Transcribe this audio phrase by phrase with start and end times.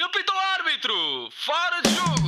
[0.00, 1.28] Ele pita o árbitro!
[1.30, 2.20] Fora de jogo!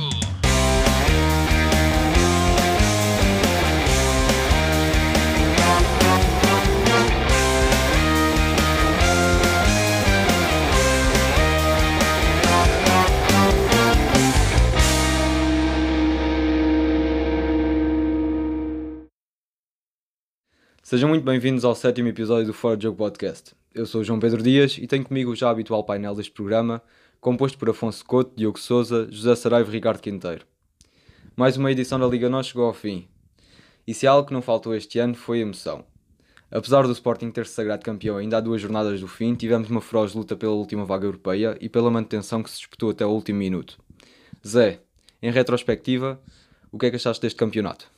[20.83, 23.55] Sejam muito bem-vindos ao sétimo episódio do Fora de Jogo Podcast.
[23.73, 26.83] Eu sou o João Pedro Dias e tenho comigo o já habitual painel deste programa,
[27.23, 30.45] composto por Afonso Couto, Diogo Souza, José Saraiva e Ricardo Quinteiro.
[31.37, 33.07] Mais uma edição da Liga Nós chegou ao fim.
[33.87, 35.85] E se algo que não faltou este ano foi emoção.
[36.51, 39.79] Apesar do Sporting ter se sagrado campeão ainda há duas jornadas do fim, tivemos uma
[39.79, 43.39] feroz luta pela última vaga europeia e pela manutenção que se disputou até o último
[43.39, 43.79] minuto.
[44.45, 44.81] Zé,
[45.21, 46.21] em retrospectiva,
[46.73, 47.89] o que é que achaste deste campeonato?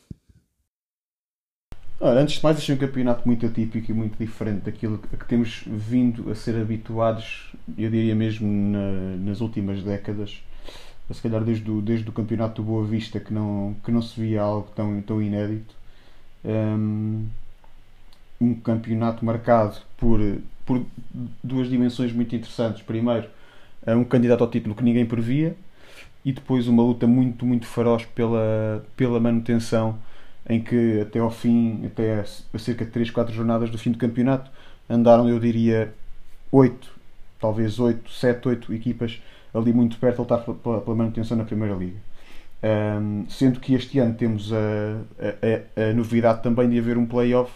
[2.00, 5.26] Ora, antes de mais, achei um campeonato muito atípico e muito diferente daquilo a que
[5.26, 10.44] temos vindo a ser habituados, eu diria mesmo na- nas últimas décadas.
[11.12, 14.20] Se calhar desde o, desde o campeonato do Boa Vista que não, que não se
[14.20, 15.76] via algo tão, tão inédito.
[16.44, 17.28] Um,
[18.40, 20.20] um campeonato marcado por,
[20.66, 20.86] por
[21.44, 22.82] duas dimensões muito interessantes.
[22.82, 23.28] Primeiro,
[23.88, 25.56] um candidato ao título que ninguém previa
[26.24, 29.98] e depois uma luta muito, muito feroz pela, pela manutenção
[30.48, 32.20] em que até ao fim, até
[32.54, 34.50] a cerca de 3, 4 jornadas do fim do campeonato,
[34.90, 35.94] andaram, eu diria,
[36.52, 36.90] 8,
[37.40, 39.22] talvez 8, 7, 8 equipas
[39.54, 41.98] ali muito perto a lutar pela, pela manutenção na Primeira Liga.
[42.64, 47.52] Um, sendo que este ano temos a, a, a, novidade também de haver um play-off,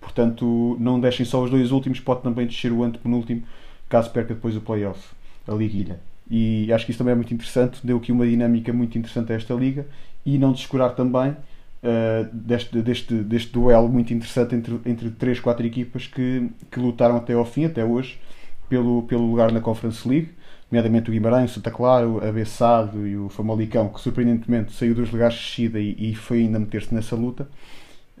[0.00, 3.42] portanto, não deixem só os dois últimos, pode também descer o antepenúltimo,
[3.88, 5.00] caso perca depois o play-off,
[5.46, 6.00] a liguilha.
[6.30, 9.36] E acho que isso também é muito interessante, deu aqui uma dinâmica muito interessante a
[9.36, 9.86] esta liga
[10.24, 11.36] e não descurar também
[11.82, 17.16] Uh, deste, deste, deste duelo muito interessante entre, entre 3, 4 equipas que, que lutaram
[17.16, 18.20] até ao fim, até hoje,
[18.68, 20.30] pelo, pelo lugar na Conference League,
[20.70, 25.10] nomeadamente o Guimarães, o Santa Claro, a Bessado e o Famalicão, que surpreendentemente saiu dos
[25.10, 27.48] lugares de descida e, e foi ainda meter-se nessa luta.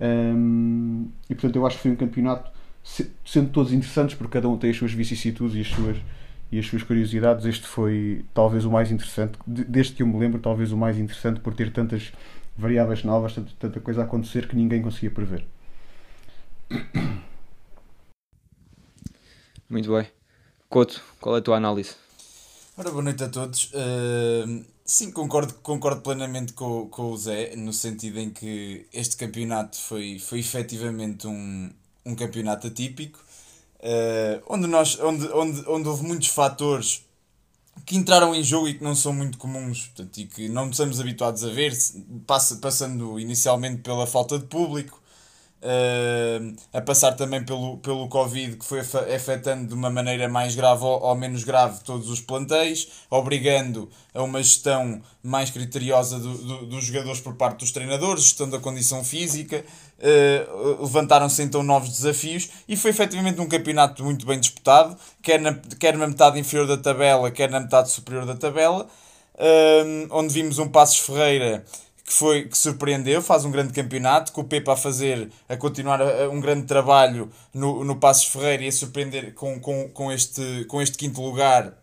[0.00, 2.50] Um, e portanto, eu acho que foi um campeonato,
[3.24, 5.96] sendo todos interessantes, porque cada um tem as suas vicissitudes e as suas,
[6.50, 7.46] e as suas curiosidades.
[7.46, 11.40] Este foi talvez o mais interessante, desde que eu me lembro, talvez o mais interessante
[11.40, 12.12] por ter tantas
[12.56, 15.44] variáveis novas, tanta, tanta coisa a acontecer que ninguém conseguia prever.
[19.68, 20.06] Muito bem.
[20.68, 21.94] Couto, qual é a tua análise?
[22.76, 23.70] Ora, boa noite a todos.
[23.72, 29.76] Uh, sim, concordo, concordo plenamente com, com o Zé, no sentido em que este campeonato
[29.76, 31.70] foi, foi efetivamente um,
[32.04, 33.18] um campeonato atípico,
[33.80, 37.04] uh, onde, nós, onde, onde, onde houve muitos fatores
[37.84, 41.00] que entraram em jogo e que não são muito comuns portanto, e que não estamos
[41.00, 41.76] habituados a ver,
[42.26, 45.01] passa, passando inicialmente pela falta de público,
[45.62, 50.84] uh, a passar também pelo, pelo Covid que foi afetando de uma maneira mais grave
[50.84, 56.66] ou, ou, menos grave todos os plantéis, obrigando a uma gestão mais criteriosa do, do,
[56.66, 59.64] dos jogadores por parte dos treinadores, gestão da condição física,
[59.98, 65.54] uh, levantaram-se então novos desafios e foi efetivamente um campeonato muito bem disputado, quer na,
[65.78, 68.86] quer na metade inferior da tabela, quer na metade superior da tabela,
[69.34, 71.64] uh, onde vimos um Passos Ferreira
[72.04, 76.02] que foi que surpreendeu, faz um grande campeonato, com o Pepa a fazer, a continuar
[76.02, 80.12] a, a um grande trabalho no, no Passos Ferreira e a surpreender com, com, com,
[80.12, 81.81] este, com este quinto lugar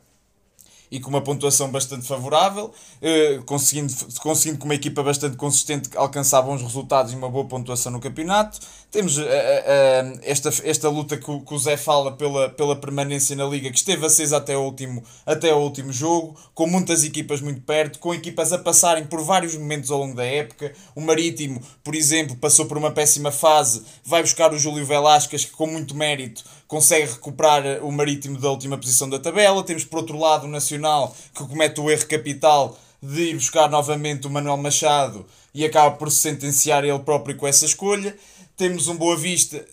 [0.92, 6.42] e com uma pontuação bastante favorável, eh, conseguindo, conseguindo com uma equipa bastante consistente alcançar
[6.42, 8.60] bons resultados e uma boa pontuação no campeonato.
[8.92, 13.36] Temos eh, eh, esta, esta luta que o, que o Zé fala pela, pela permanência
[13.36, 17.40] na Liga, que esteve acesa até o, último, até o último jogo, com muitas equipas
[17.40, 20.74] muito perto, com equipas a passarem por vários momentos ao longo da época.
[20.96, 25.52] O Marítimo, por exemplo, passou por uma péssima fase, vai buscar o Júlio Velasquez, que
[25.52, 29.64] com muito mérito consegue recuperar o Marítimo da última posição da tabela.
[29.64, 34.28] Temos por outro lado o Nacional, que comete o erro capital de ir buscar novamente
[34.28, 38.16] o Manuel Machado e acaba por se sentenciar ele próprio com essa escolha.
[38.56, 39.66] Temos um Boa Vista,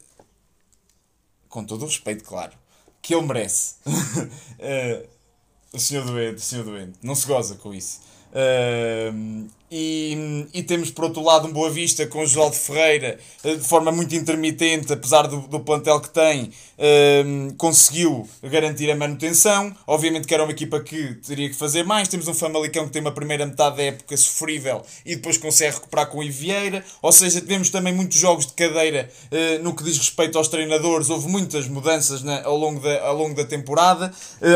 [1.51, 2.53] com todo o respeito, claro,
[3.03, 3.75] que ele merece.
[3.87, 5.07] uh,
[5.77, 8.01] o senhor doente, o senhor doente, não se goza com isso.
[8.33, 13.19] Uh, e, e temos por outro lado um Boa Vista com o João de Ferreira
[13.43, 19.75] de forma muito intermitente, apesar do, do plantel que tem, uh, conseguiu garantir a manutenção.
[19.87, 22.09] Obviamente que era uma equipa que teria que fazer mais.
[22.09, 26.09] Temos um Famalicão que tem uma primeira metade da época sofrível e depois consegue recuperar
[26.09, 26.85] com o Ivieira.
[27.03, 31.11] Ou seja, tivemos também muitos jogos de cadeira uh, no que diz respeito aos treinadores.
[31.11, 34.13] Houve muitas mudanças na, ao, longo da, ao longo da temporada,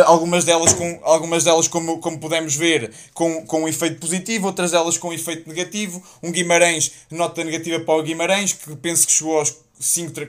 [0.07, 4.71] algumas delas, com, algumas delas como, como pudemos ver, com, com um efeito positivo, outras
[4.71, 6.03] delas com efeito negativo.
[6.23, 9.51] Um Guimarães, nota negativa para o Guimarães, que penso que chegou aos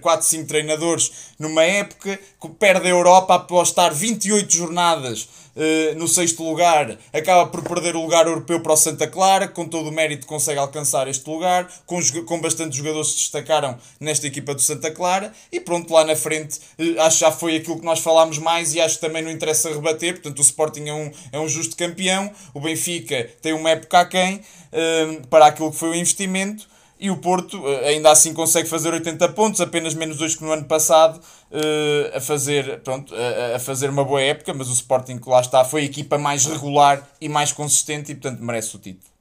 [0.02, 6.08] 4, 5 treinadores numa época, que perde a Europa após estar 28 jornadas uh, no
[6.08, 9.92] sexto lugar, acaba por perder o lugar europeu para o Santa Clara, com todo o
[9.92, 14.62] mérito consegue alcançar este lugar, com, com bastantes jogadores que se destacaram nesta equipa do
[14.62, 18.00] Santa Clara, e pronto, lá na frente uh, acho que já foi aquilo que nós
[18.00, 21.40] falámos mais e acho que também não interessa rebater, portanto o Sporting é um, é
[21.40, 25.90] um justo campeão, o Benfica tem uma época a quem, uh, para aquilo que foi
[25.90, 26.70] o investimento,
[27.02, 30.52] e o Porto eh, ainda assim consegue fazer 80 pontos, apenas menos dois que no
[30.52, 33.12] ano passado, uh, a, fazer, pronto,
[33.56, 36.46] a, fazer uma boa época, mas o Sporting que lá está foi a equipa mais
[36.46, 39.12] regular e mais consistente e portanto merece o título.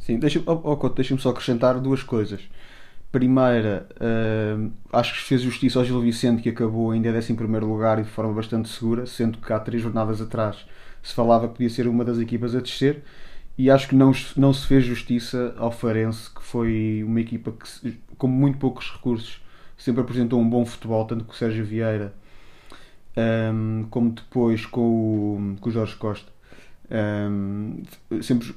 [0.00, 2.40] Sim, deixa-me oh, oh, deixa só acrescentar duas coisas.
[3.12, 7.98] Primeira, uh, acho que fez justiça ao Gil Vicente que acabou ainda em 11 lugar
[7.98, 10.56] e de forma bastante segura, sendo que há três jornadas atrás
[11.02, 13.02] se falava que podia ser uma das equipas a descer
[13.56, 17.98] e acho que não, não se fez justiça ao Farense, que foi uma equipa que,
[18.16, 19.40] com muito poucos recursos,
[19.76, 22.14] sempre apresentou um bom futebol, tanto com o Sérgio Vieira
[23.16, 26.30] um, como depois com o, com o Jorge Costa.
[26.90, 27.82] Um,
[28.22, 28.54] sempre,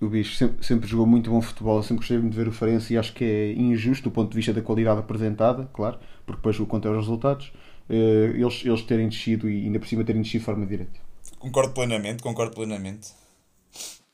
[0.00, 2.98] o bicho sempre, sempre, jogou muito bom futebol, sempre gostei de ver o Farense e
[2.98, 6.66] acho que é injusto do ponto de vista da qualidade apresentada, claro, porque depois o
[6.66, 7.52] conta é os resultados,
[7.88, 11.00] uh, eles, eles terem descido e ainda por cima terem descido de forma direta.
[11.38, 13.21] Concordo plenamente, concordo plenamente.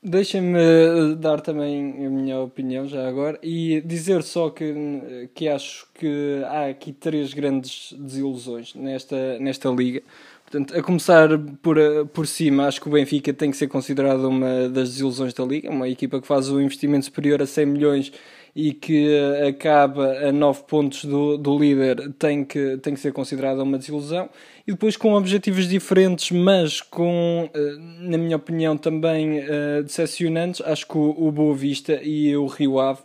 [0.01, 5.87] Deixem-me eh, dar também a minha opinião já agora e dizer só que, que acho
[5.93, 10.01] que há aqui três grandes desilusões nesta, nesta liga.
[10.49, 11.27] Portanto, a começar
[11.61, 15.33] por, eh, por cima, acho que o Benfica tem que ser considerado uma das desilusões
[15.33, 18.11] da liga, uma equipa que faz um investimento superior a 100 milhões
[18.59, 19.17] e que
[19.47, 24.29] acaba a 9 pontos do, do líder tem que, tem que ser considerada uma desilusão
[24.69, 30.61] e depois com objetivos diferentes, mas com, eh, na minha opinião, também uh, decepcionantes.
[30.61, 33.01] Acho que o, o Boa Vista e o Rio Ave,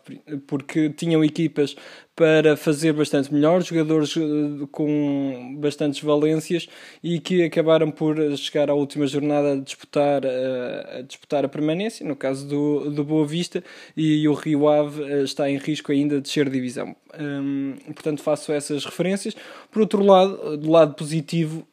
[0.46, 1.74] porque tinham equipas
[2.16, 6.68] para fazer bastante melhor, jogadores eh, com bastantes valências
[7.02, 12.14] e que acabaram por chegar à última jornada a disputar, a disputar a permanência, no
[12.14, 13.64] caso do, do Boa Vista,
[13.96, 16.94] e o Rio Ave está em risco ainda de ser divisão.
[17.18, 19.34] Um, portanto, faço essas referências.
[19.70, 21.66] Por outro lado, do lado positivo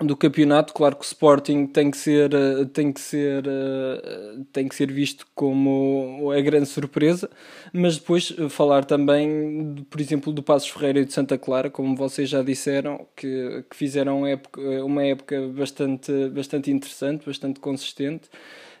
[0.00, 4.68] do campeonato, claro que o Sporting tem que ser, eh, tem que ser, eh, tem
[4.68, 7.30] que ser visto como a grande surpresa,
[7.72, 12.28] mas depois falar também, por exemplo, do Passos Ferreira e de Santa Clara, como vocês
[12.28, 18.28] já disseram, que, que fizeram época, uma época bastante, bastante interessante, bastante consistente,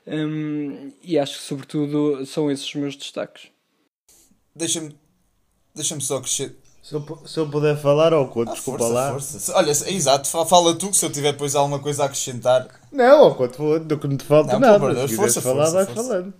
[0.06, 3.48] um, e acho que sobretudo são esses os meus destaques.
[4.54, 4.94] Deixa-me
[5.74, 6.56] Deixa-me só crescer.
[6.90, 9.12] Se eu, se eu puder falar, ou oh, desculpa força, lá.
[9.12, 9.56] Força.
[9.56, 12.66] Olha, é exato, fala tu que se eu tiver depois alguma coisa a acrescentar.
[12.90, 14.94] Não, ou quando do que não te falta não, nada.
[14.94, 16.02] Deus, se força, falar, força, vai força.
[16.02, 16.34] falando.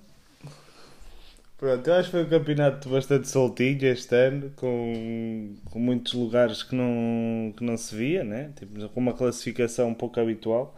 [1.56, 6.64] Pronto, eu acho que foi um campeonato bastante soltinho este ano, com, com muitos lugares
[6.64, 8.50] que não, que não se via, né?
[8.58, 10.74] tipo, com uma classificação um pouco habitual.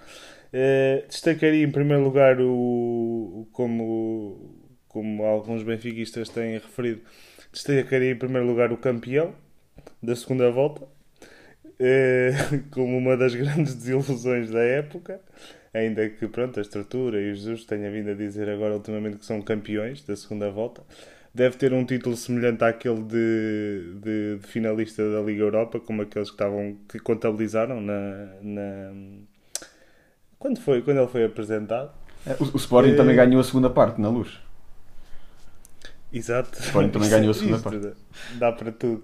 [0.52, 4.54] Uh, destacaria em primeiro lugar o, como,
[4.86, 7.00] como alguns benfiquistas têm referido,
[7.50, 9.34] Destacaria em primeiro lugar o campeão
[10.02, 10.86] da segunda volta,
[11.78, 12.32] eh,
[12.70, 15.20] como uma das grandes desilusões da época.
[15.74, 19.24] Ainda que pronto, a estrutura e o Jesus tenha vindo a dizer agora ultimamente que
[19.24, 20.82] são campeões da segunda volta.
[21.34, 26.28] Deve ter um título semelhante àquele de, de, de finalista da Liga Europa, como aqueles
[26.28, 28.92] que estavam que contabilizaram na, na
[30.38, 31.90] quando foi quando ele foi apresentado.
[32.26, 34.38] É, o, o Sporting também eh, ganhou a segunda parte na Luz.
[36.12, 36.58] Exato.
[36.58, 37.92] O Sporting também ganhou a segunda parte.
[38.34, 39.02] Dá para tudo.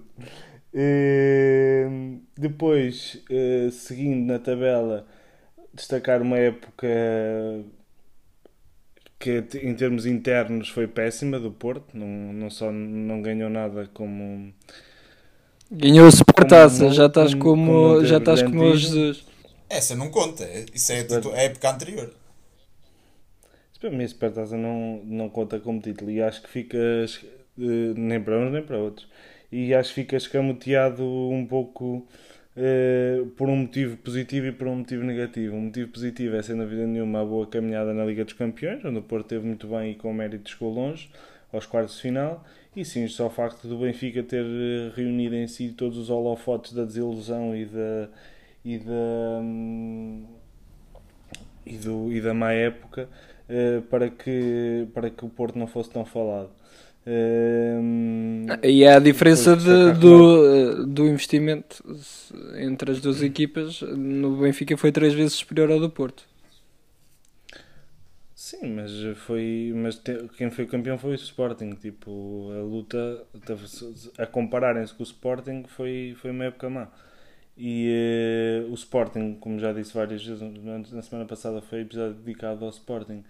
[0.73, 5.07] Uh, depois, uh, seguindo na tabela,
[5.73, 6.87] destacar uma época
[9.19, 14.53] que em termos internos foi péssima do Porto, não, não só não ganhou nada como
[15.69, 19.25] ganhou a Supertaça, já estás como, como já estás como o Jesus.
[19.69, 22.13] Essa não conta, isso é a, é a época anterior.
[23.79, 27.15] Para mim, a Supertaça não, não conta como título e acho que ficas
[27.57, 29.07] uh, nem para uns nem para outros.
[29.51, 32.07] E acho que fica escamoteado um pouco
[32.55, 35.55] uh, por um motivo positivo e por um motivo negativo.
[35.55, 38.99] O motivo positivo é, sem dúvida nenhuma, a boa caminhada na Liga dos Campeões, onde
[38.99, 41.09] o Porto teve muito bem e com mérito chegou longe,
[41.51, 42.45] aos quartos de final.
[42.75, 46.73] E sim, só o facto do Benfica ter eh, reunido em si todos os holofotes
[46.73, 48.09] da desilusão e da.
[48.63, 50.25] E da hum,
[51.69, 53.07] e, do, e da má época
[53.47, 56.49] uh, para, que, para que o Porto não fosse tão falado.
[57.07, 61.83] Uh, e há a diferença de, do, eh, do investimento
[62.55, 63.81] entre as duas equipas.
[63.81, 66.23] No Benfica foi três vezes superior ao do Porto.
[68.35, 69.71] Sim, mas foi.
[69.75, 71.71] Mas te, quem foi campeão foi o Sporting.
[71.75, 73.23] Tipo, a luta
[74.17, 76.87] a compararem-se com o Sporting foi, foi uma época má.
[77.57, 80.41] E uh, o Sporting, como já disse várias vezes
[80.91, 83.23] na semana passada, foi episódio dedicado ao Sporting.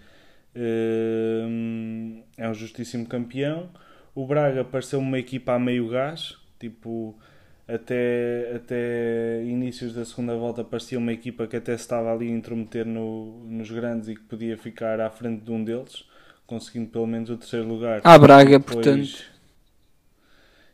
[0.59, 3.69] Uh, é um justíssimo campeão.
[4.13, 7.17] O Braga pareceu uma equipa a meio gás, tipo,
[7.65, 12.85] até, até inícios da segunda volta parecia uma equipa que até estava ali a intrometer
[12.85, 16.03] no, nos grandes e que podia ficar à frente de um deles,
[16.45, 18.01] conseguindo pelo menos o terceiro lugar.
[18.03, 19.38] À Braga, depois, portanto.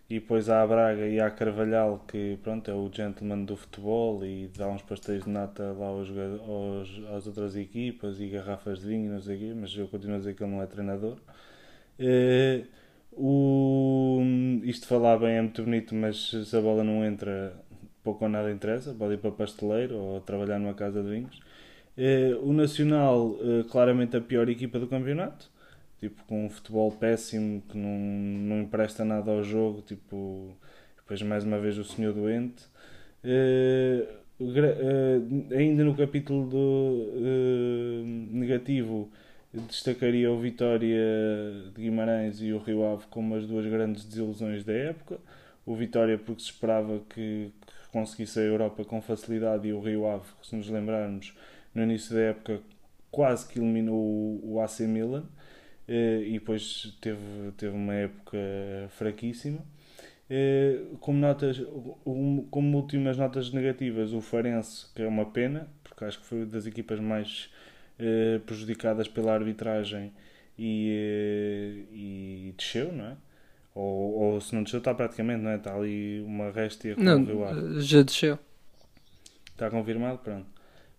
[0.08, 3.58] E depois há a Braga e há a Carvalhal, que pronto, é o gentleman do
[3.58, 6.10] futebol e dá uns pastéis de nata lá aos,
[6.48, 10.16] aos, às outras equipas e garrafas de vinho, não sei o quê, mas eu continuo
[10.16, 11.18] a dizer que ele não é treinador.
[12.00, 12.66] Uh,
[13.14, 14.22] o...
[14.64, 17.54] Isto falar bem é muito bonito, mas se a bola não entra,
[18.04, 18.94] pouco ou nada interessa.
[18.94, 21.40] Pode ir para pasteleiro ou trabalhar numa casa de vinhos.
[21.98, 25.50] Uh, o Nacional, uh, claramente a pior equipa do campeonato.
[26.10, 29.82] Tipo, com um futebol péssimo que não, não empresta nada ao jogo.
[29.82, 30.56] Tipo,
[30.98, 32.64] depois mais uma vez o senhor doente.
[33.24, 34.26] Uh,
[35.56, 39.10] ainda no capítulo do negativo,
[39.68, 41.02] destacaria o Vitória
[41.74, 45.18] de Guimarães e o Rio Ave como as duas grandes desilusões da época.
[45.66, 50.06] O Vitória porque se esperava que, que conseguisse a Europa com facilidade e o Rio
[50.08, 51.36] Ave, se nos lembrarmos,
[51.74, 52.62] no início da época
[53.16, 55.35] quase que eliminou o, AC Milan eh,
[55.88, 57.20] e depois teve,
[57.58, 58.38] teve uma época
[58.90, 59.60] fraquíssima.
[60.30, 61.62] Eh, como, notas,
[62.50, 66.66] como últimas notas negativas, o Farense, que é uma pena, porque acho que foi das
[66.66, 67.50] equipas mais
[68.00, 70.12] eh, prejudicadas pela arbitragem
[70.58, 73.18] e, eh, e desceu, não é?
[73.76, 75.58] Ou, ou, se não desceu, está praticamente, não é?
[75.58, 77.82] Está ali uma réstia com não, o Rio Ave.
[77.82, 78.40] Já desceu.
[79.52, 80.48] Está confirmado, pronto.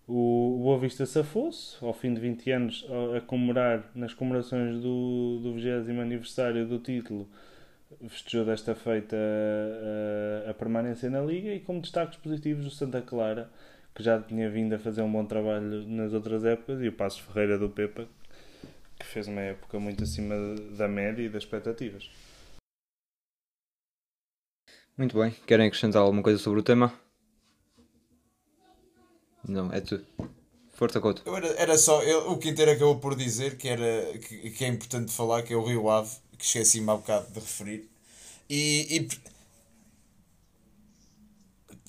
[0.07, 2.87] O Boa Vista safou-se, ao fim de 20 anos,
[3.17, 7.27] a comemorar, nas comemorações do, do 20 aniversário do título,
[8.07, 13.01] festejou desta feita a, a, a, permanência na Liga e como destaques positivos o Santa
[13.01, 13.51] Clara,
[13.93, 17.19] que já tinha vindo a fazer um bom trabalho nas outras épocas, e o Passos
[17.19, 18.07] Ferreira do Pepa,
[18.97, 20.35] que fez uma época muito acima
[20.77, 22.09] da média e das expectativas.
[24.97, 25.31] Muito bem.
[25.45, 27.06] Querem acrescentar alguma coisa sobre o tema?
[29.47, 30.01] Não, é tu.
[30.73, 31.23] Força, Couto.
[31.33, 35.11] Era, era só, eu, o Quinteiro acabou por dizer que, era, que, que, é importante
[35.11, 37.89] falar, que é o Rio Ave, que esqueci-me há bocado de referir.
[38.47, 39.07] E, e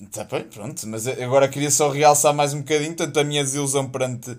[0.01, 0.87] Está bem, pronto.
[0.87, 4.37] Mas agora queria só realçar mais um bocadinho, tanto a minha desilusão perante,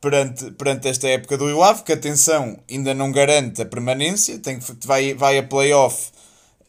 [0.00, 4.58] perante, perante esta época do Rio Ave, que atenção, ainda não garante a permanência, tem
[4.58, 6.12] que, vai, vai a playoff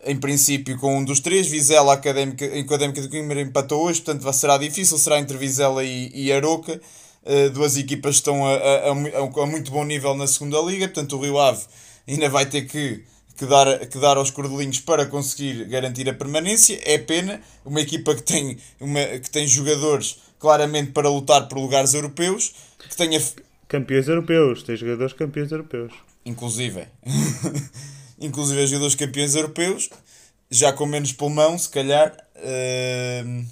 [0.03, 4.58] em princípio com um dos três, Vizela Académica, Académica de Coimbra empatou hoje, portanto será
[4.58, 6.79] difícil, será entre Vizela e, e Aroca,
[7.24, 11.17] uh, duas equipas estão a, a, a, a, muito bom nível na segunda liga, portanto
[11.17, 11.63] o Rio Ave
[12.08, 13.03] ainda vai ter que
[13.41, 16.79] que dar, que dar aos cordelinhos para conseguir garantir a permanência.
[16.86, 21.96] É pena, uma equipa que tem, uma, que tem jogadores claramente para lutar por lugares
[21.96, 23.20] europeus, que tenha...
[23.67, 25.91] Campeões europeus, tem jogadores campeões europeus.
[26.24, 26.86] Inclusive.
[28.22, 29.90] Inclusive jogadores campeões europeus,
[30.50, 32.16] já com menos pulmão, se calhar.
[32.36, 33.46] Uh,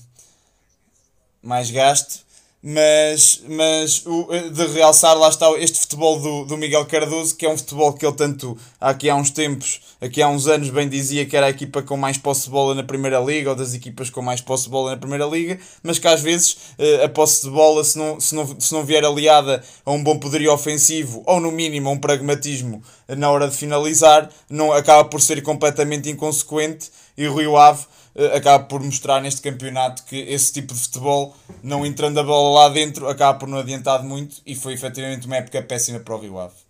[1.41, 2.28] mais gasto
[2.61, 7.49] mas, mas o, de realçar lá está este futebol do, do Miguel Cardoso, que é
[7.49, 11.25] um futebol que ele tanto aqui há uns tempos, aqui há uns anos, bem dizia
[11.25, 14.09] que era a equipa com mais posse de bola na Primeira Liga, ou das equipas
[14.09, 17.43] com mais posse de bola na Primeira Liga, mas que às vezes eh, a posse
[17.43, 21.23] de bola, se não, se, não, se não vier aliada a um bom poderio ofensivo,
[21.25, 26.09] ou no mínimo a um pragmatismo na hora de finalizar, não acaba por ser completamente
[26.09, 30.79] inconsequente, e o Rio Ave eh, acaba por mostrar neste campeonato que esse tipo de
[30.79, 35.27] futebol, não entrando a bola lá dentro, acaba por não adiantar muito e foi efetivamente
[35.27, 36.69] uma época péssima para o Rio Ave.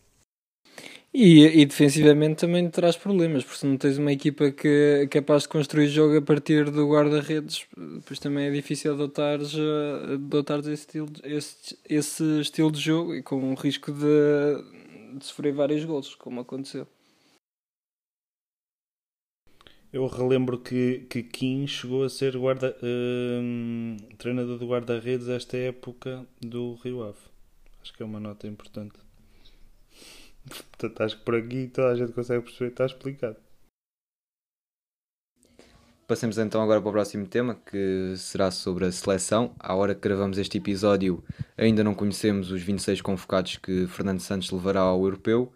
[1.11, 5.43] E, e defensivamente também traz problemas, porque se não tens uma equipa que é capaz
[5.43, 10.83] de construir jogo a partir do guarda-redes, depois também é difícil adotares, eh, adotares esse,
[10.83, 16.13] estilo, esse, esse estilo de jogo e com o risco de, de sofrer vários gols,
[16.13, 16.87] como aconteceu.
[19.91, 26.27] Eu relembro que, que Kim chegou a ser guarda, uh, treinador do guarda-redes esta época
[26.39, 27.17] do Rio Ave.
[27.81, 28.93] Acho que é uma nota importante.
[30.47, 33.37] Portanto, acho que por aqui toda a gente consegue perceber, está explicado.
[36.07, 39.55] Passemos então agora para o próximo tema, que será sobre a seleção.
[39.59, 41.23] À hora que gravamos este episódio,
[41.57, 45.51] ainda não conhecemos os 26 convocados que Fernando Santos levará ao Europeu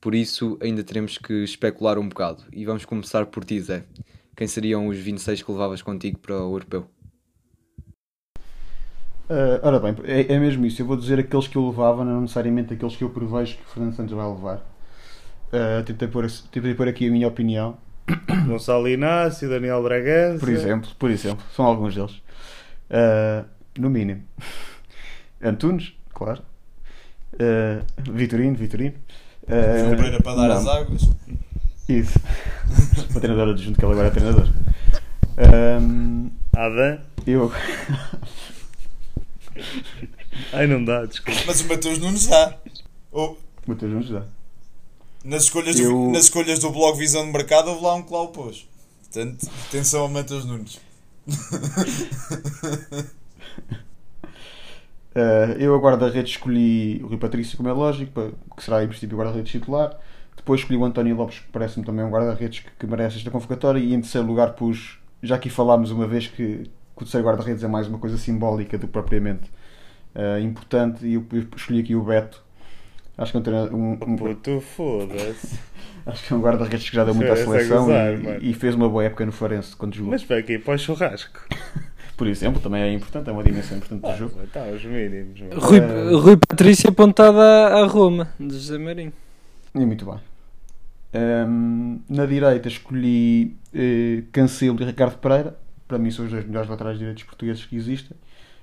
[0.00, 2.44] por isso, ainda teremos que especular um bocado.
[2.52, 3.84] E vamos começar por ti, Zé.
[4.36, 6.86] Quem seriam os 26 que levavas contigo para o Europeu?
[9.28, 10.80] Uh, ora bem, é, é, mesmo isso.
[10.80, 13.66] Eu vou dizer aqueles que eu levava, não necessariamente aqueles que eu prevejo que o
[13.66, 14.58] Fernando Santos vai levar.
[15.48, 17.78] Uh, tentei, pôr, tentei pôr aqui a minha opinião.
[18.46, 20.38] Gonçalo Inácio, Daniel Bragança.
[20.38, 22.22] Por exemplo, por exemplo, são alguns deles.
[22.88, 23.44] Uh,
[23.78, 24.22] no mínimo.
[25.42, 26.42] Antunes, claro.
[27.34, 28.94] Uh, Vitorino, Vitorino.
[29.46, 30.56] Uh, para dar não.
[30.56, 31.02] as águas.
[31.88, 32.18] Isso.
[33.14, 34.48] o treinador adjunto que ele agora é treinador.
[35.80, 37.00] Um, Adam.
[37.26, 37.52] Eu.
[40.52, 41.40] Ai, não dá, desculpa.
[41.46, 42.58] Mas o Mateus Nunes dá.
[43.12, 43.36] Oh.
[43.66, 44.24] Mateus Nunes dá.
[45.24, 45.90] Nas escolhas, eu...
[45.90, 48.66] do, nas escolhas do blog Visão de Mercado, houve lá um que lá o pôs.
[49.02, 50.80] Portanto, atenção ao Mateus Nunes.
[55.16, 59.16] uh, eu a guarda-redes escolhi o Rui Patrício, como é lógico, que será em princípio
[59.16, 59.98] o guarda-redes titular.
[60.36, 63.80] Depois escolhi o António Lopes, que parece-me também um guarda-redes que, que, merece esta convocatória.
[63.80, 67.64] E em terceiro lugar pus, já aqui falámos uma vez que, que o terceiro guarda-redes
[67.64, 69.50] é mais uma coisa simbólica do que propriamente
[70.14, 71.06] uh, importante.
[71.06, 72.44] E eu, eu escolhi aqui o Beto.
[73.18, 73.92] Acho que é um.
[73.92, 74.16] Um.
[74.16, 75.58] Puto, foda-se.
[76.04, 78.76] Acho que é um guarda-redes que já deu muito à seleção gozar, e, e, fez
[78.76, 80.12] uma boa época no Farense quando jogou.
[80.12, 81.40] Mas para aqui, para o churrasco.
[82.16, 84.42] Por exemplo, também é importante, é uma dimensão importante do ah, jogo.
[84.42, 85.38] Está, os mínimos.
[85.56, 86.18] Rui, uh...
[86.18, 89.12] Rui Patrícia apontada a Roma, de José Marinho.
[89.74, 90.18] E muito bem.
[91.14, 95.56] Um, na direita escolhi uh, Cancelo e Ricardo Pereira.
[95.86, 98.16] Para mim são os dois melhores laterais direitos portugueses que existem.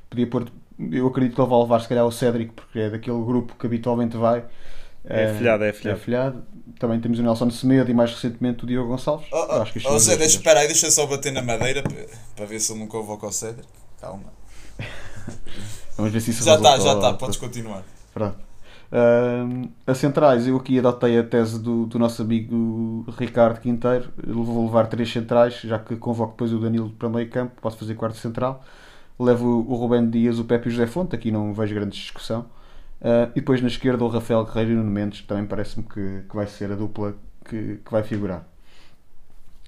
[0.09, 0.47] Podia pôr,
[0.91, 3.67] eu acredito que ele vai levar se calhar o Cédric, porque é daquele grupo que
[3.67, 4.43] habitualmente vai.
[5.05, 5.97] É afilhado, é afilhado.
[5.97, 6.43] É afilhado.
[6.79, 9.27] Também temos o Nelson Semedo e mais recentemente o Diogo Gonçalves.
[9.31, 11.83] Oh, oh, acho que oh, Zé, deixa, espera aí, deixa só bater na madeira
[12.35, 13.67] para ver se ele não convoca o Cédric.
[13.99, 14.33] Calma.
[15.97, 17.83] Vamos ver se isso Já está, já está, podes continuar.
[18.13, 18.37] Pronto.
[18.93, 24.11] Uh, a centrais, eu aqui adotei a tese do, do nosso amigo Ricardo Quinteiro.
[24.25, 27.77] Eu vou levar três centrais, já que convoco depois o Danilo para meio campo, posso
[27.77, 28.63] fazer quarto central.
[29.19, 32.45] Levo o Rubén Dias, o Pepe e o José Fonte, aqui não vejo grande discussão.
[33.03, 35.85] Uh, e depois na esquerda o Rafael Guerreiro e o Nuno Mendes, que também parece-me
[35.85, 38.47] que, que vai ser a dupla que, que vai figurar.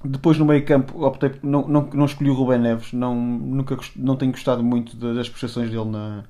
[0.03, 4.15] Depois no meio campo optei não, não, não escolhi o Rubén Neves, não, nunca, não
[4.15, 6.23] tenho gostado muito das prestações dele na,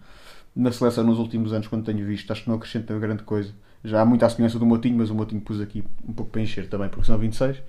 [0.56, 2.32] na seleção nos últimos anos, quando tenho visto.
[2.32, 3.54] Acho que não acrescenta grande coisa.
[3.84, 6.68] Já há muita semelhança do Motinho, mas o Motinho pus aqui um pouco para encher
[6.70, 7.62] também, porque são 26.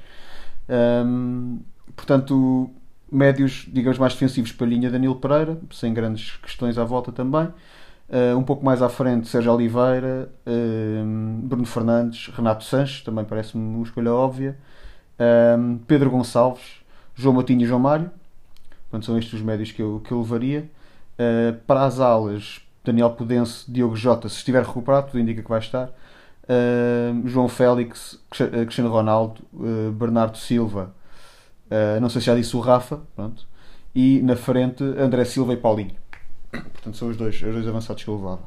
[0.69, 1.61] Um,
[1.95, 2.71] portanto,
[3.11, 7.49] médios, digamos, mais defensivos para a linha Danilo Pereira, sem grandes questões à volta também.
[8.09, 13.63] Uh, um pouco mais à frente, Sérgio Oliveira, uh, Bruno Fernandes, Renato Sanches, também parece-me
[13.63, 14.57] uma escolha óbvia.
[15.19, 16.83] Uh, Pedro Gonçalves,
[17.17, 18.11] João Matinho e João Mário.
[18.83, 20.71] Portanto, são estes os médios que eu, que eu levaria.
[21.67, 25.91] para as alas, Daniel Pudense, Diogo Jota, se estiver recuperado, tudo indica que vai estar.
[27.25, 29.43] João Félix, Cristiano Ronaldo,
[29.95, 30.95] Bernardo Silva,
[32.01, 33.45] não sei se já disse o Rafa, pronto.
[33.93, 35.97] e na frente André Silva e Paulinho.
[36.51, 38.43] Portanto, são os dois, os dois avançados que eu levava.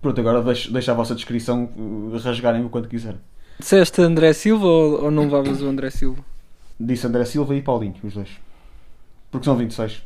[0.00, 3.20] Pronto, agora deixo, deixo a vossa descrição uh, rasgarem o quanto quiserem.
[3.58, 6.22] Disseste André Silva ou, ou não levavas o André Silva?
[6.78, 8.30] Disse André Silva e Paulinho, os dois.
[9.30, 10.02] Porque são 26.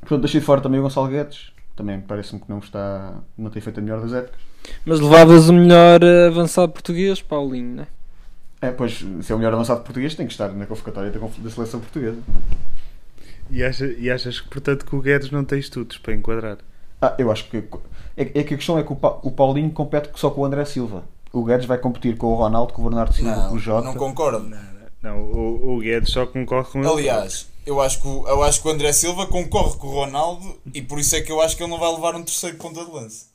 [0.00, 1.52] Portanto, deixei fora também o Gonçalo Guedes.
[1.74, 3.14] Também parece-me que não está.
[3.36, 4.40] não tem feito a melhor das épocas.
[4.84, 7.86] Mas levavas o melhor uh, avançado português, Paulinho, não é?
[8.68, 11.80] É, pois, se é o melhor avançado português, tem que estar na convocatória da seleção
[11.80, 12.18] portuguesa.
[13.52, 16.56] E, acha, e achas que, portanto, que o Guedes não tem estudos para enquadrar?
[17.02, 17.58] Ah, eu acho que.
[18.16, 20.44] É, é que a questão é que o, pa, o Paulinho compete só com o
[20.46, 21.04] André Silva.
[21.30, 23.88] O Guedes vai competir com o Ronaldo, com o Bernardo Silva, não, com o Jota.
[23.88, 24.48] Não concordo.
[24.48, 24.58] Não,
[25.02, 26.88] não, o, o Guedes só concorre com ele.
[26.88, 30.80] Aliás, eu acho, que, eu acho que o André Silva concorre com o Ronaldo e
[30.80, 32.90] por isso é que eu acho que ele não vai levar um terceiro ponta de
[32.90, 33.26] lança.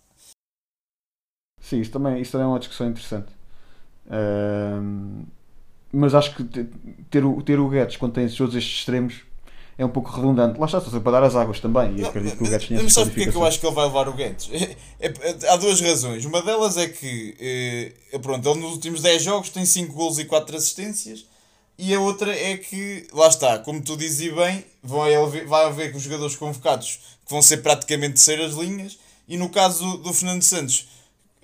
[1.62, 3.28] Sim, isso também, isso também é uma discussão interessante.
[4.10, 5.26] Um,
[5.92, 6.44] mas acho que
[7.10, 9.27] ter o, ter o Guedes quando tem todos estes extremos
[9.78, 10.60] é um pouco redundante.
[10.60, 11.96] Lá está, estou para dar as águas também.
[11.98, 13.76] E acredito que o Guedes tinha Mas sabe porque é que eu acho que ele
[13.76, 14.50] vai levar o Guedes?
[14.52, 16.26] É, é, é, há duas razões.
[16.26, 20.26] Uma delas é que, é, pronto, ele nos últimos 10 jogos tem 5 gols e
[20.26, 21.26] 4 assistências.
[21.78, 25.06] E a outra é que, lá está, como tu dizes bem, vão
[25.46, 28.98] vai haver os jogadores convocados que vão ser praticamente terceiras linhas.
[29.28, 30.88] E no caso do Fernando Santos,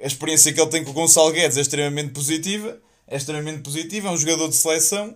[0.02, 2.80] a experiência que ele tem com o Gonçalo Guedes é extremamente positiva.
[3.08, 5.14] É extremamente positiva, é um jogador de seleção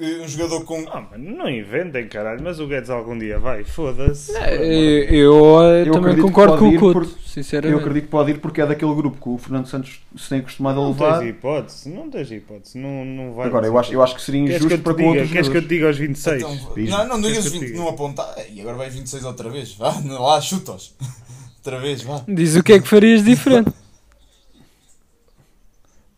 [0.00, 0.86] um jogador com.
[0.92, 4.32] Ah, mano, não inventem, caralho, mas o Guedes algum dia vai, foda-se.
[4.32, 7.72] eu, eu, eu, também concordo com o Couto, sinceramente.
[7.72, 10.38] Eu acredito que pode ir porque é daquele grupo que o Fernando Santos se tem
[10.38, 11.12] acostumado a levar.
[11.14, 13.48] Não tens hipótese, não tens hipótese, não, não vai.
[13.48, 15.62] Agora, eu acho, eu acho que seria injusto que para com outros Queres que eu
[15.62, 16.42] te diga aos 26?
[16.42, 18.36] Então, não, não digas 20, não apontar.
[18.52, 20.94] E agora vais 26 outra vez, vá, lá, chuta-os.
[21.58, 22.22] outra vez, vá.
[22.28, 23.72] Diz o que é que farias diferente.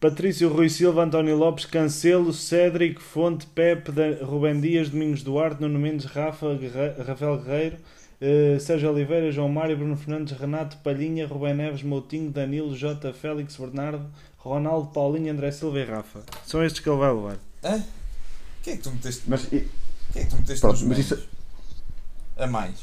[0.00, 3.90] Patrício Rui Silva, António Lopes, Cancelo, Cédric, Fonte, Pepe,
[4.22, 6.58] Rubem Dias, Domingos Duarte, Nuno Mendes, Rafa,
[7.06, 7.76] Rafael Guerreiro,
[8.22, 13.56] Uh, Sérgio Oliveira, João Mário, Bruno Fernandes, Renato, Palhinha, Rubén Neves, Moutinho, Danilo, Jota, Félix,
[13.56, 14.04] Bernardo,
[14.36, 16.20] Ronaldo, Paulinho, André Silva e Rafa.
[16.44, 17.38] São estes que ele vai levar.
[17.64, 17.82] Hã?
[18.62, 19.22] Quem é que tu meteste?
[19.26, 19.62] Mas, Quem
[20.16, 21.26] é que tu meteste pronto, nos mas isso,
[22.36, 22.74] A mais.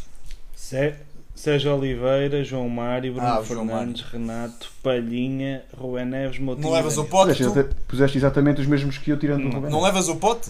[0.56, 1.02] Sé-
[1.38, 6.68] Sérgio Oliveira, João Mário, Bruno Ah, o Fernandes, Renato, Palhinha, Rubén Neves, Moutinho.
[6.68, 7.38] Não levas o pote?
[7.44, 9.70] puseste, puseste exatamente os mesmos que eu tirando o Rubén.
[9.72, 10.50] Não levas o pote?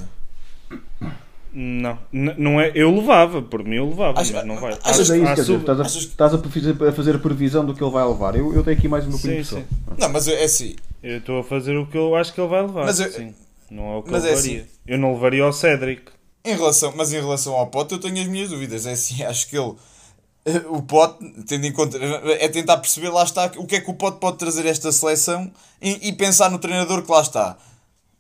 [1.53, 2.71] Não, não é.
[2.75, 4.77] Eu levava, por mim eu levava, Acho- mas não vai.
[4.83, 7.65] achas- é isso, quer dizer, estás, a, achas estás a fazer- a fazer a previsão
[7.65, 8.35] do que ele vai levar.
[8.35, 9.63] Eu, eu tenho aqui mais um meu Sim.
[9.97, 10.75] Não, mas é assim.
[11.01, 12.85] Eu estou a fazer o que eu acho que ele vai levar.
[12.85, 13.33] Mas eu- sim.
[13.71, 14.61] Não é o que mas eu é levaria.
[14.61, 14.69] assim.
[14.87, 16.03] Eu não levaria ao Cédric.
[16.45, 18.85] Em relação, mas em relação ao pote, eu tenho as minhas dúvidas.
[18.85, 19.73] É assim, acho que ele.
[20.69, 21.97] O pote, tendo em conta.
[22.39, 24.91] É tentar perceber, lá está, o que é que o pote pode trazer a esta
[24.91, 27.57] seleção e, e pensar no treinador que lá está.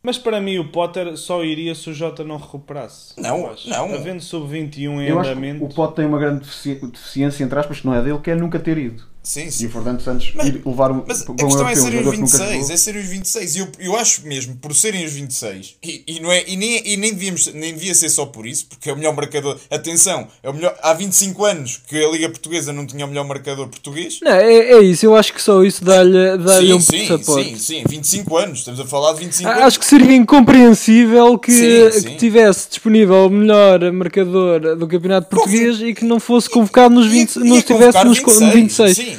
[0.03, 3.13] Mas para mim o Potter só iria se o Jota não recuperasse.
[3.19, 3.93] Não, não.
[3.95, 5.65] Havendo sub-21 em Eu acho que andamento.
[5.65, 8.35] o Pote tem uma grande defici- deficiência, entre aspas, que não é dele, que é
[8.35, 9.03] nunca ter ido.
[9.27, 9.65] Sim, E sim.
[9.65, 12.11] o Fernando Santos Mas- ir levar um, Mas a questão é um serem os jogador
[12.11, 12.71] que nunca 26, jogou.
[12.73, 13.55] é serem os 26.
[13.55, 16.81] E eu, eu acho mesmo, por serem os 26, e, e, não é, e, nem,
[16.87, 19.57] e nem, devíamos, nem devia ser só por isso, porque é o melhor marcador.
[19.69, 23.25] Atenção, é o melhor, há 25 anos que a Liga Portuguesa não tinha o melhor
[23.27, 24.19] marcador português.
[24.23, 27.49] Não, é, é isso, eu acho que só isso dá-lhe dá sim, um sim, passaporte.
[27.49, 28.59] sim, sim, 25 anos.
[28.59, 29.63] Estamos a falar de 25 Ah, anos.
[29.65, 32.07] Acho que seria incompreensível que, Sim, sim.
[32.11, 37.07] que tivesse disponível o melhor marcador do Campeonato Português e que não fosse convocado nos
[37.07, 38.53] 20, Ia- não estivesse nos 26.
[38.53, 38.95] 26.
[38.97, 39.16] Sim.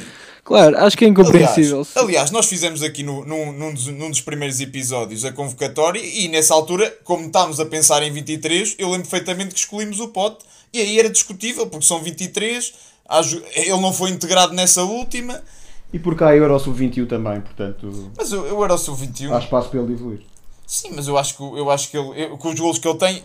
[0.49, 1.77] Claro, acho que é incompreensível.
[1.81, 6.01] Aliás, aliás, nós fizemos aqui no, num, num, dos, num dos primeiros episódios a convocatória
[6.03, 10.07] e nessa altura, como estávamos a pensar em 23, eu lembro perfeitamente que escolhimos o
[10.07, 12.73] pote e aí era discutível, porque são 23,
[13.07, 15.39] há ju- ele não foi integrado nessa última,
[15.93, 19.31] E por cá eu era o sub-21 também, portanto mas eu, eu era o sub-21.
[19.31, 20.21] há espaço para ele evoluir.
[20.65, 22.97] Sim, mas eu acho que, eu acho que ele, eu- com os golos que ele
[22.97, 23.21] tem,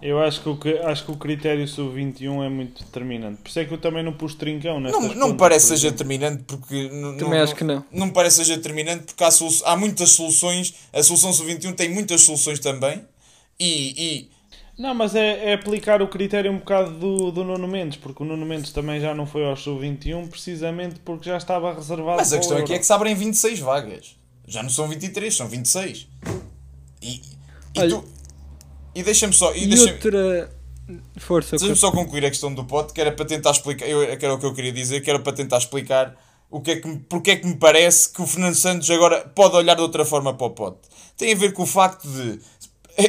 [0.00, 3.42] Eu acho que, o, que- acho que o critério sub-21 é muito determinante.
[3.42, 5.66] Por isso é que eu também não pus trincão não, nestas não me contas, parece
[5.68, 7.84] por seja determinante porque Também acho que não.
[7.90, 11.88] Não me parece seja determinante porque há, solu- há muitas soluções, a solução sub-21 tem
[11.88, 13.02] muitas soluções também
[13.58, 14.30] e- e
[14.78, 18.26] Não, mas é, é aplicar o critério um bocado do, do Nuno Mendes, porque o
[18.26, 22.38] Nuno Mendes também já não foi ao sub-21 precisamente porque já estava reservado Mas a
[22.38, 22.74] questão aqui Euro.
[22.74, 24.16] é que se abrem 26 vagas.
[24.46, 26.06] Já não são 23, são 26.
[27.02, 27.20] E, e,
[27.80, 28.04] Olha, tu,
[28.94, 30.50] e deixa-me só, e E deixa outra.
[31.18, 34.24] Força, deixa só concluir a questão do pote, que era para tentar explicar, eu, que
[34.24, 36.16] era o que eu queria dizer, que era para tentar explicar
[36.50, 39.54] o que é que, porque é que me parece que o Fernando Santos agora pode
[39.54, 40.88] olhar de outra forma para o pote.
[41.16, 42.40] Tem a ver com o facto de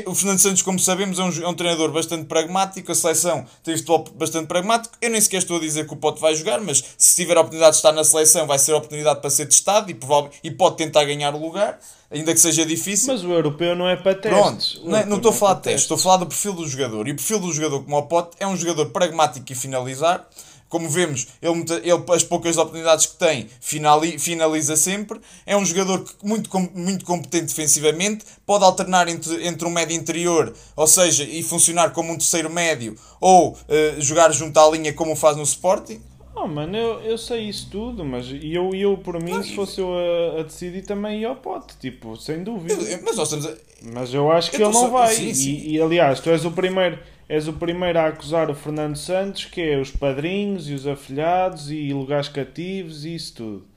[0.05, 3.75] o Fernando Santos, como sabemos, é um, é um treinador bastante pragmático, a seleção tem
[3.75, 4.95] futebol bastante pragmático.
[5.01, 7.41] Eu nem sequer estou a dizer que o Pote vai jogar, mas se tiver a
[7.41, 10.51] oportunidade de estar na seleção, vai ser a oportunidade para ser testado e, provável, e
[10.51, 11.79] pode tentar ganhar o lugar,
[12.11, 13.11] ainda que seja difícil.
[13.11, 14.75] Mas o europeu não é para Pronto, testes.
[14.75, 16.27] O não, é- não estou a é falar para de teste, estou a falar do
[16.27, 17.07] perfil do jogador.
[17.07, 20.27] E o perfil do jogador, como o Pote, é um jogador pragmático e finalizar.
[20.69, 25.19] Como vemos, ele, ele as poucas oportunidades que tem, finali- finaliza sempre.
[25.45, 30.53] É um jogador que, muito, muito competente defensivamente, pode alternar entre, entre um médio interior,
[30.75, 35.15] ou seja, e funcionar como um terceiro médio, ou eh, jogar junto à linha como
[35.15, 35.99] faz no Sporting.
[36.35, 39.89] Oh, mano, eu, eu sei isso tudo, mas eu, eu por mim, se fosse eu
[39.91, 42.75] a, a decidir, também ia ao pote, tipo, sem dúvida.
[43.03, 43.53] Mas nós estamos a,
[43.91, 45.13] Mas eu acho que Eu ele não só- vai.
[45.15, 45.49] sim, sim.
[45.51, 46.97] E, e, aliás, tu és o primeiro.
[47.29, 51.69] És o primeiro a acusar o Fernando Santos, que é os padrinhos e os afilhados
[51.69, 53.67] e lugares cativos e isso tudo.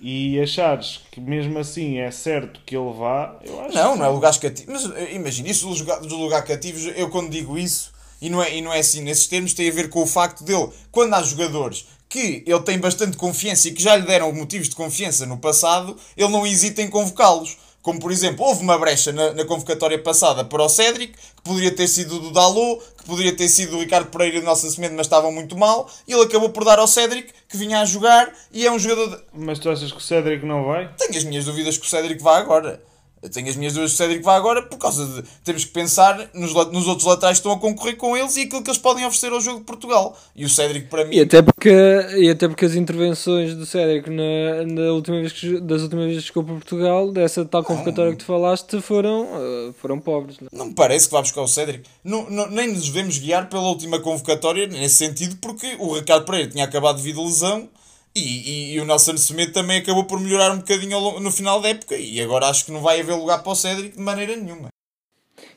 [0.00, 4.06] E achares que mesmo assim é certo que ele vá, eu acho Não, que não
[4.06, 4.72] é lugares cativos.
[4.72, 8.54] Mas eh, imagina, isso dos lugar- lugares cativos, eu quando digo isso, e não, é,
[8.56, 11.22] e não é assim nesses termos, tem a ver com o facto dele, quando há
[11.22, 15.38] jogadores que ele tem bastante confiança e que já lhe deram motivos de confiança no
[15.38, 17.56] passado, ele não hesita em convocá-los.
[17.84, 21.70] Como por exemplo, houve uma brecha na, na convocatória passada para o Cédric, que poderia
[21.70, 24.94] ter sido do Dalot, que poderia ter sido do Ricardo Pereira e do Nelson Semedo,
[24.96, 28.32] mas estavam muito mal, e ele acabou por dar ao Cédric, que vinha a jogar,
[28.50, 29.10] e é um jogador.
[29.10, 29.22] De...
[29.34, 30.94] Mas tu achas que o Cédric não vai?
[30.96, 32.82] Tenho as minhas dúvidas que o Cédric vá agora.
[33.24, 35.26] Eu tenho as minhas dúvidas que o Cédric vá agora por causa de.
[35.42, 38.62] Temos que pensar nos, nos outros laterais que estão a concorrer com eles e aquilo
[38.62, 40.14] que eles podem oferecer ao jogo de Portugal.
[40.36, 41.16] E o Cédric, para mim.
[41.16, 41.70] E até porque,
[42.18, 46.20] e até porque as intervenções do Cédric na, na última vez que, das últimas vezes
[46.20, 50.36] que chegou para Portugal, dessa tal convocatória que tu falaste, foram, eh, foram pobres.
[50.40, 50.56] não é?
[50.56, 51.84] Não me parece que vá buscar o Cédric.
[52.04, 56.50] Não, não- nem nos devemos guiar pela última convocatória nesse sentido, porque o Ricardo Pereira
[56.50, 57.68] tinha acabado de vir de lesão
[58.14, 61.68] e, e, e o Nelson Semedo também acabou por melhorar um bocadinho no final da
[61.68, 61.96] época.
[61.96, 64.68] E agora acho que não vai haver lugar para o Cédric de maneira nenhuma.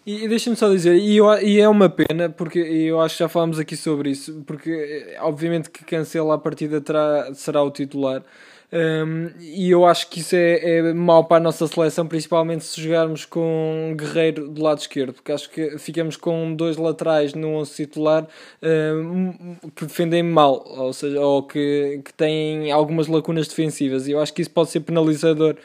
[0.06, 3.24] E, e deixa-me só dizer, e, eu, e é uma pena, porque eu acho que
[3.24, 7.70] já falámos aqui sobre isso, porque eh, obviamente que Cancelo à partida terá, será o
[7.70, 8.24] titular,
[8.72, 12.82] Um, e eu acho que isso é, é mau para a nossa seleção, principalmente se
[12.82, 17.76] jogarmos com Guerreiro do lado esquerdo, porque acho que ficamos com dois laterais no 11
[17.76, 18.28] titular
[18.62, 24.20] um, que defendem mal, ou seja, ou que, que têm algumas lacunas defensivas, e eu
[24.20, 25.56] acho que isso pode ser penalizador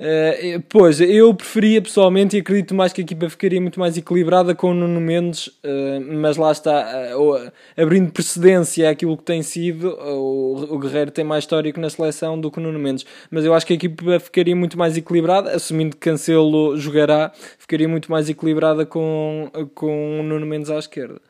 [0.00, 4.54] Uh, pois, eu preferia pessoalmente e acredito mais que a equipa ficaria muito mais equilibrada
[4.54, 9.88] com o Nuno Mendes, uh, mas lá está, uh, abrindo precedência àquilo que tem sido,
[9.88, 13.66] o, Guerreiro tem mais histórico na seleção do que o Nuno Mendes, mas eu acho
[13.66, 18.86] que a equipa ficaria muito mais equilibrada, assumindo que Cancelo jogará, ficaria muito mais equilibrada
[18.86, 21.20] com, com o Nuno Mendes à esquerda.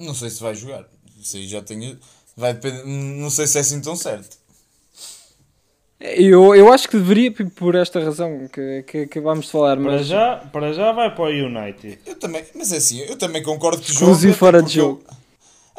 [0.00, 0.84] Não sei se vai jogar,
[1.34, 1.98] aí já tenho.
[2.36, 4.37] Vai depender, não sei se é assim tão certo.
[6.00, 9.76] Eu, eu acho que deveria, por esta razão que, que acabámos de falar.
[9.76, 9.94] Mas...
[9.94, 11.98] Para, já, para já vai para o United.
[12.06, 14.32] Eu também, mas é assim, eu também concordo que joga.
[14.32, 15.02] fora de jogo.
[15.08, 15.16] Eu,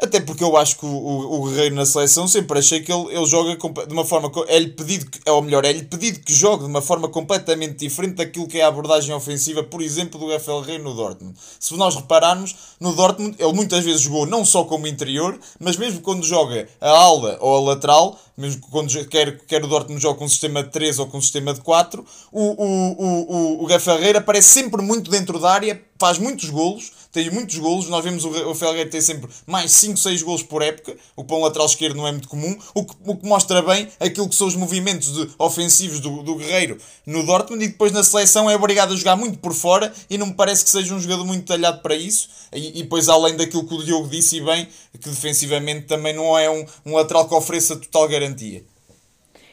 [0.02, 3.14] até porque eu acho que o, o, o Guerreiro na seleção sempre achei que ele,
[3.14, 4.30] ele joga de uma forma.
[4.48, 8.48] É-lhe pedido, é ou melhor, é-lhe pedido que jogue de uma forma completamente diferente daquilo
[8.48, 11.36] que é a abordagem ofensiva, por exemplo, do Rafael Rei no Dortmund.
[11.58, 16.00] Se nós repararmos, no Dortmund ele muitas vezes jogou não só como interior, mas mesmo
[16.00, 20.24] quando joga a ala ou a lateral, mesmo quando quer, quer o Dortmund joga com
[20.24, 23.66] um sistema de 3 ou com um sistema de 4, o, o, o, o, o
[23.66, 27.88] Rafael Rei aparece sempre muito dentro da área, faz muitos golos tem muitos golos.
[27.88, 31.66] Nós vemos o Felgueiro ter sempre mais 5, 6 golos por época, o um lateral
[31.66, 34.56] esquerdo não é muito comum, o que, o que mostra bem aquilo que são os
[34.56, 38.96] movimentos de, ofensivos do, do Guerreiro no Dortmund e depois na seleção é obrigado a
[38.96, 41.94] jogar muito por fora e não me parece que seja um jogador muito talhado para
[41.94, 42.28] isso.
[42.52, 46.36] E, e depois, além daquilo que o Diogo disse e bem, que defensivamente também não
[46.38, 48.64] é um, um lateral que ofereça total garantia.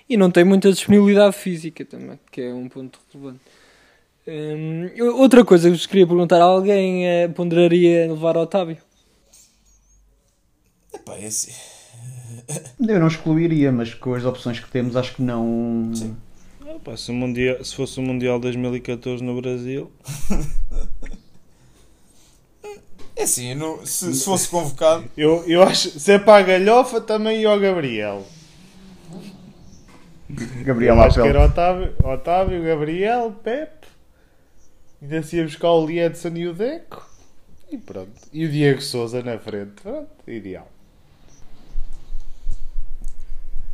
[0.10, 3.42] E não tem muita disponibilidade física também, que é um ponto relevante.
[4.28, 8.78] Hum, outra coisa que vos queria perguntar: alguém uh, ponderaria levar Otávio?
[10.94, 11.54] Epá, é assim.
[12.80, 15.92] Eu não excluiria, mas com as opções que temos, acho que não.
[15.94, 16.16] Sim.
[16.66, 19.90] Opa, se, o mundial, se fosse o Mundial 2014 no Brasil.
[23.16, 25.06] É assim, não, se, se, fosse convocado.
[25.18, 26.00] Eu, eu acho.
[26.00, 28.24] Se é para a galhofa, também ia ao Gabriel.
[30.30, 33.88] Gabriel Acho que era Otávio, Otávio, Gabriel, Pepe.
[35.02, 37.08] Ainda se ia buscar o Liedson e o Deco.
[37.72, 38.12] E pronto.
[38.32, 39.82] E o Diego Souza na frente.
[39.82, 40.72] Pronto, ideal.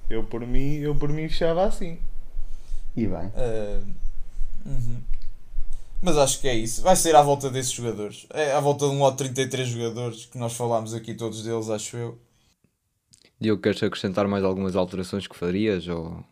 [0.09, 1.99] Eu por mim, eu por mim fechava assim.
[2.95, 3.27] E bem.
[3.27, 3.85] Uh,
[4.65, 5.01] uhum.
[6.01, 6.81] Mas acho que é isso.
[6.81, 8.27] Vai ser à volta desses jogadores.
[8.31, 11.69] É à volta de um lote de 33 jogadores que nós falámos aqui todos deles,
[11.69, 12.19] acho eu.
[13.39, 15.87] Diogo, queres acrescentar mais algumas alterações que farias?
[15.87, 16.23] Ou...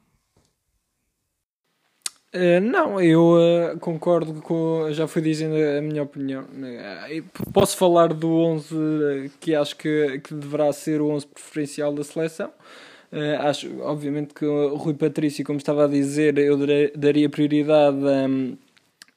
[2.34, 4.88] Uh, não, eu uh, concordo com.
[4.92, 6.44] Já fui dizendo a minha opinião.
[6.44, 12.06] Uh, posso falar do 11 que acho que, que deverá ser o 11 preferencial da
[12.06, 12.50] seleção.
[13.42, 16.58] acho, obviamente, que o Rui Patrício, como estava a dizer, eu
[16.96, 18.00] daria prioridade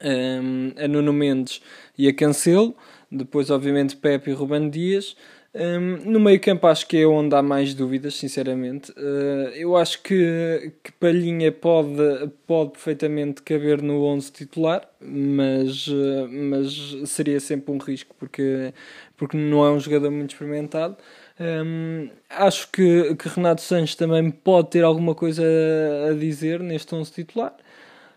[0.01, 1.63] a, a Nuno Mendes
[1.97, 2.75] e a Cancelo.
[3.11, 5.17] Depois, obviamente, Pepe e Ruben Dias.
[5.57, 8.91] Um, no meio campo acho que é onde há mais dúvidas, sinceramente.
[8.93, 11.93] Uh, eu acho que, que Palhinha pode,
[12.45, 18.75] pode perfeitamente caber no 11 titular, mas, uh, mas seria sempre um risco porque,
[19.17, 20.97] porque não é um jogador muito experimentado.
[21.39, 25.45] Um, acho que, que Renato Sanches também pode ter alguma coisa
[26.11, 27.55] a dizer neste 11 titular.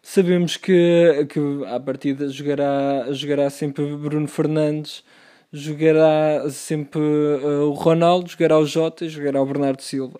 [0.01, 5.03] Sabemos que, que à partida jogará, jogará sempre Bruno Fernandes
[5.51, 10.19] jogará sempre uh, o Ronaldo, jogará o Jota, jogará o Bernardo Silva.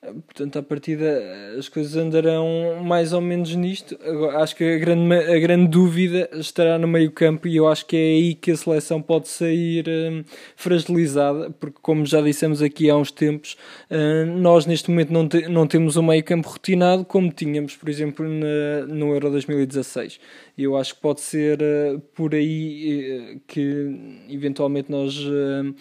[0.00, 1.20] Portanto, a partida
[1.58, 3.98] as coisas andarão mais ou menos nisto.
[4.36, 8.00] Acho que a grande, a grande dúvida estará no meio-campo e eu acho que é
[8.00, 10.22] aí que a seleção pode sair um,
[10.54, 13.56] fragilizada, porque, como já dissemos aqui há uns tempos,
[13.90, 18.24] um, nós neste momento não, te, não temos um meio-campo rotinado como tínhamos, por exemplo,
[18.24, 20.20] na, no Euro 2016.
[20.56, 25.74] E eu acho que pode ser uh, por aí uh, que eventualmente nós uh,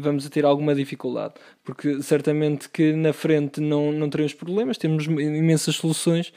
[0.00, 1.34] vamos ter alguma dificuldade
[1.68, 6.32] porque certamente que na frente não, não teremos problemas, temos imensas soluções.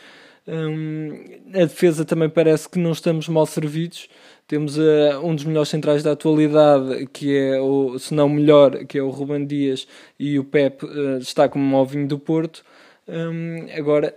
[0.46, 1.10] Um,
[1.54, 4.10] a defesa também parece que não estamos mal servidos.
[4.46, 8.98] Temos uh, um dos melhores centrais da atualidade, que é o, se não melhor, que
[8.98, 9.88] é o Ruben Dias,
[10.20, 12.62] e o Pep uh, está como o vinho do Porto.
[13.08, 14.14] Um, agora,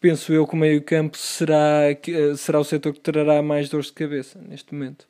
[0.00, 3.94] penso eu que o meio-campo será, uh, será o setor que trará mais dores de
[3.94, 5.04] cabeça neste momento.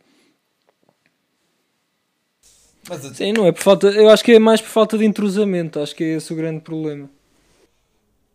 [2.89, 3.87] Mas, Sim, não é por falta.
[3.89, 5.81] Eu acho que é mais por falta de entrosamento.
[5.81, 7.09] Acho que é esse o grande problema.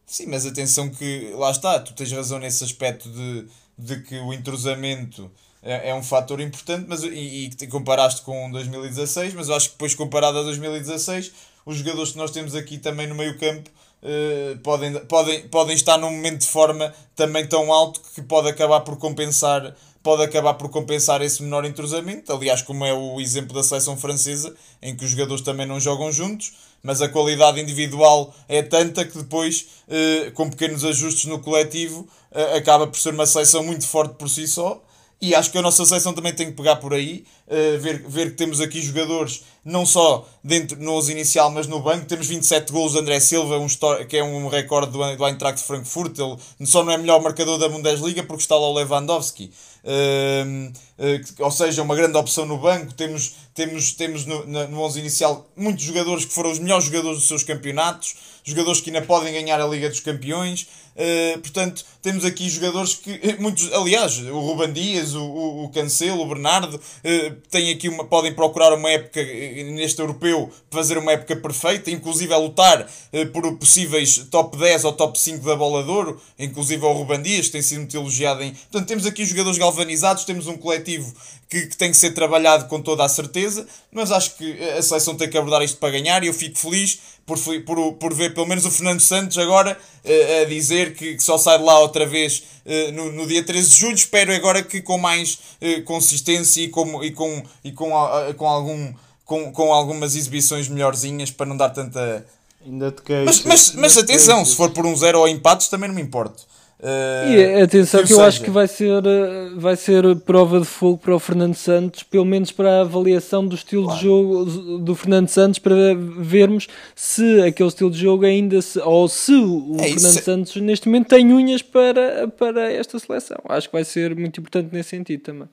[0.05, 3.45] Sim, mas atenção que lá está, tu tens razão nesse aspecto de,
[3.77, 5.29] de que o entrosamento
[5.61, 9.73] é, é um fator importante, mas e, e comparaste com 2016, mas eu acho que
[9.73, 11.31] depois comparado a 2016
[11.65, 13.69] os jogadores que nós temos aqui também no meio campo
[14.01, 18.79] uh, podem, podem, podem estar num momento de forma também tão alto que pode acabar
[18.81, 22.31] por compensar pode acabar por compensar esse menor entrosamento.
[22.31, 26.11] Aliás, como é o exemplo da seleção francesa, em que os jogadores também não jogam
[26.11, 32.07] juntos, mas a qualidade individual é tanta que depois, eh, com pequenos ajustes no coletivo,
[32.31, 34.81] eh, acaba por ser uma seleção muito forte por si só.
[35.21, 38.31] E acho que a nossa seleção também tem que pegar por aí, uh, ver, ver
[38.31, 42.05] que temos aqui jogadores, não só dentro no 11 inicial, mas no banco.
[42.05, 43.67] Temos 27 gols de André Silva, um
[44.07, 46.17] que é um recorde do, do Eintracht Frankfurt.
[46.17, 49.51] Ele só não é melhor marcador da Bundesliga porque está lá o Lewandowski.
[49.83, 52.93] Uh, uh, ou seja, uma grande opção no banco.
[52.93, 57.27] Temos, temos, temos no, no 11 inicial muitos jogadores que foram os melhores jogadores dos
[57.27, 60.67] seus campeonatos, jogadores que ainda podem ganhar a Liga dos Campeões.
[60.95, 66.23] Uh, portanto, temos aqui jogadores que, muitos, aliás, o Ruban Dias, o, o, o Cancelo,
[66.23, 71.35] o Bernardo, uh, têm aqui uma, podem procurar uma época neste europeu, fazer uma época
[71.35, 75.89] perfeita, inclusive a lutar uh, por possíveis top 10 ou top 5 da bola de
[75.89, 78.51] ouro, inclusive o Ruban Dias, que tem sido muito elogiado em.
[78.51, 81.13] Portanto, temos aqui jogadores galvanizados, temos um coletivo
[81.49, 85.15] que, que, tem que ser trabalhado com toda a certeza, mas acho que a seleção
[85.15, 88.47] tem que abordar isto para ganhar e eu fico feliz por, por, por ver pelo
[88.47, 92.05] menos o Fernando Santos agora uh, a dizer que, que, só sai de lá outra
[92.05, 93.95] vez uh, no, no dia 13 de julho.
[93.95, 97.91] Espero agora que com mais uh, consistência e com, e com, e com,
[98.35, 102.25] com, algum, com, com algumas exibições melhorzinhas para não dar tanta.
[102.65, 105.95] Ainda te mas, mas, mas atenção, se for por um zero ou empates também não
[105.95, 106.47] me importo.
[106.81, 108.27] Uh, e atenção que, que eu seja.
[108.29, 112.23] acho que vai ser, eh, vai ser prova de fogo para o Fernando Santos, pelo
[112.23, 113.99] menos para a avaliação do estilo claro.
[113.99, 114.45] de jogo
[114.79, 119.75] do Fernando Santos, para vermos se aquele estilo de jogo ainda se, ou se o
[119.75, 120.23] é Fernando isso.
[120.23, 123.39] Santos neste momento tem unhas para, para esta seleção.
[123.49, 125.49] Acho que vai ser muito importante nesse sentido também.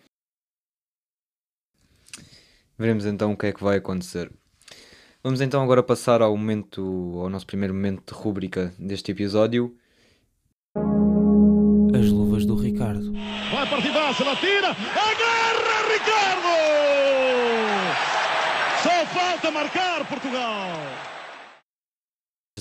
[2.78, 4.30] Veremos então o que é que vai acontecer.
[5.24, 9.74] Vamos então agora passar ao momento, ao nosso primeiro momento de rúbrica deste episódio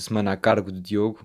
[0.06, 1.20] semana a cargo de Diogo.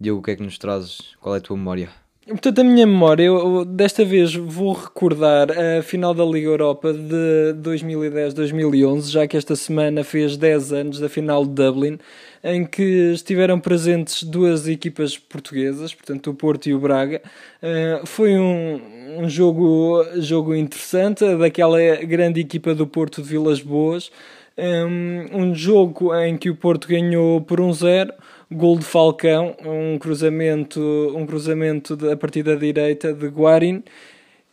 [0.00, 1.14] Diogo, o que é que nos trazes?
[1.20, 1.90] Qual é a tua memória?
[2.24, 7.52] Portanto, a minha memória, eu, desta vez vou recordar a final da Liga Europa de
[7.60, 11.98] 2010-2011, já que esta semana fez 10 anos da final de Dublin,
[12.44, 17.20] em que estiveram presentes duas equipas portuguesas, portanto o Porto e o Braga.
[17.60, 18.80] Uh, foi um,
[19.18, 24.12] um jogo, jogo interessante, daquela grande equipa do Porto de Vilas Boas.
[24.56, 28.12] Um, um jogo em que o Porto ganhou por 1-0.
[28.50, 30.80] Um gol de Falcão, um cruzamento,
[31.16, 32.14] um cruzamento da
[32.54, 33.82] direita de Guarin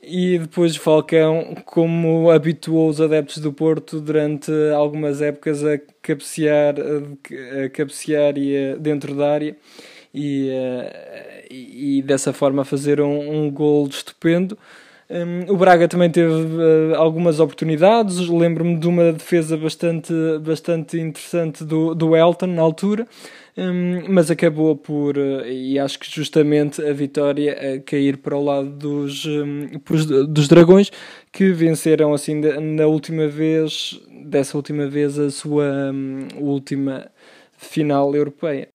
[0.01, 6.75] e depois Falcão, como habituou os adeptos do Porto durante algumas épocas a cabecear,
[7.65, 9.57] a cabecear e dentro da área
[10.13, 10.49] e,
[11.51, 14.57] e, e, dessa forma fazer um, um gol estupendo.
[15.11, 18.29] Um, o Braga também teve uh, algumas oportunidades.
[18.29, 23.07] Lembro-me de uma defesa bastante, bastante interessante do, do Elton na altura.
[23.57, 28.43] Um, mas acabou por, uh, e acho que justamente a vitória a cair para o
[28.43, 29.67] lado dos, um,
[30.27, 30.91] dos dragões
[31.31, 37.11] que venceram assim na última vez, dessa última vez, a sua um, última
[37.57, 38.69] final europeia.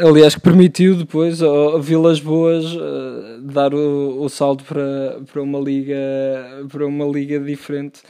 [0.00, 5.58] Aliás, que permitiu depois ao Vilas Boas uh, dar o, o salto para, para, uma
[5.58, 5.96] liga,
[6.68, 8.02] para uma liga diferente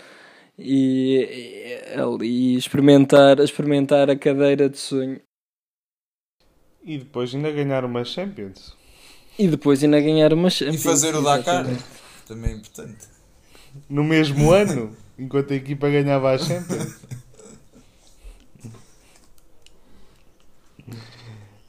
[0.58, 1.80] e,
[2.22, 5.20] e, experimentar, experimentar a cadeira de sonho.
[6.84, 8.76] E depois ainda ganhar uma Champions.
[9.38, 10.80] E depois ainda ganhar uma Champions.
[10.80, 11.64] E fazer o Dakar,
[12.26, 13.06] também é importante.
[13.88, 17.00] No mesmo ano, enquanto a equipa ganhava a Champions.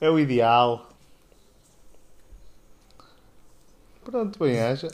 [0.02, 0.90] É o ideal.
[4.04, 4.88] Pronto, bem haja.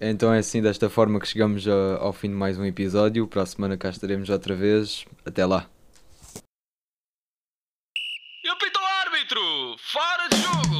[0.00, 3.28] Então é assim, desta forma que chegamos ao fim de mais um episódio.
[3.28, 5.04] Para a semana cá estaremos outra vez.
[5.24, 5.68] Até lá.
[8.44, 9.40] E apita o árbitro!
[9.78, 10.71] Fora de jogo!